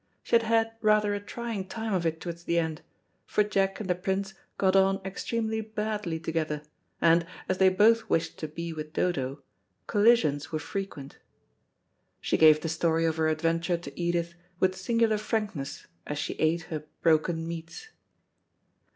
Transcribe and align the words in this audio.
She 0.23 0.33
had 0.35 0.41
had 0.41 0.71
rather 0.81 1.13
a 1.13 1.19
trying 1.19 1.67
time 1.67 1.93
of 1.93 2.07
it 2.07 2.19
towards 2.19 2.45
the 2.45 2.57
end, 2.57 2.81
for 3.27 3.43
Jack 3.43 3.79
and 3.79 3.87
the 3.87 3.93
Prince 3.93 4.33
got 4.57 4.75
on 4.75 4.99
extremely 5.05 5.61
badly 5.61 6.19
together, 6.19 6.63
and, 6.99 7.23
as 7.47 7.59
they 7.59 7.69
both 7.69 8.09
wished 8.09 8.39
to 8.39 8.47
be 8.47 8.73
with 8.73 8.93
Dodo, 8.93 9.43
collisions 9.85 10.51
were 10.51 10.57
frequent. 10.57 11.19
She 12.19 12.35
gave 12.35 12.61
the 12.61 12.67
story 12.67 13.05
of 13.05 13.17
her 13.17 13.27
adventure 13.27 13.77
to 13.77 13.99
Edith 14.01 14.33
with 14.59 14.75
singular 14.75 15.19
frankness 15.19 15.85
as 16.07 16.17
she 16.17 16.33
ate 16.39 16.63
her 16.63 16.85
broken 17.03 17.47
meats. 17.47 17.89